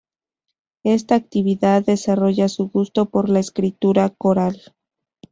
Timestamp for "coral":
4.09-4.59